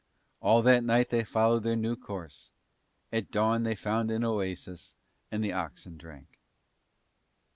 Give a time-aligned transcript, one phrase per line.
[0.39, 2.49] All that night they followed their new course:
[3.11, 4.95] at dawn they found an oasis
[5.29, 6.39] and the oxen drank.